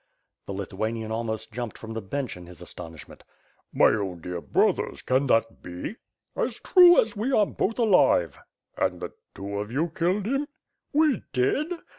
[0.47, 3.21] The Lithuanian almost jumped from the bench in his as tonishment.
[3.71, 5.97] "My own dear brothers, can that be?"
[6.35, 8.39] "As true as we are both alive."
[8.75, 10.47] "And the two of you killed him?"
[10.91, 11.71] "We did."